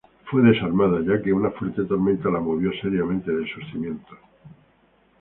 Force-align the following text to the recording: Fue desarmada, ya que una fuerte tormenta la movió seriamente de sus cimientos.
Fue 0.31 0.41
desarmada, 0.41 0.99
ya 1.05 1.21
que 1.21 1.31
una 1.31 1.51
fuerte 1.51 1.83
tormenta 1.85 2.31
la 2.31 2.39
movió 2.39 2.71
seriamente 2.81 3.31
de 3.31 3.47
sus 3.53 3.63
cimientos. 3.71 4.17